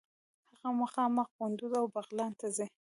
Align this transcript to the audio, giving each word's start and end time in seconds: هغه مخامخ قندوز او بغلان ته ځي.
هغه 0.49 0.69
مخامخ 0.81 1.27
قندوز 1.37 1.73
او 1.79 1.85
بغلان 1.95 2.31
ته 2.39 2.47
ځي. 2.55 2.67